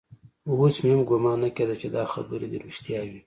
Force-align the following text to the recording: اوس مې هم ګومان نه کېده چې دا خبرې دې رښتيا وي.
اوس 0.49 0.75
مې 0.83 0.89
هم 0.93 1.01
ګومان 1.09 1.37
نه 1.43 1.49
کېده 1.55 1.75
چې 1.81 1.87
دا 1.95 2.03
خبرې 2.13 2.47
دې 2.51 2.57
رښتيا 2.65 2.99
وي. 3.09 3.19